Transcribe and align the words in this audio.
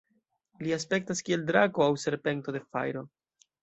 Li 0.63 0.73
aspektas 0.77 1.23
kiel 1.29 1.45
drako 1.53 1.87
aŭ 1.89 1.93
serpento 2.07 2.59
de 2.61 2.67
fajro. 2.69 3.09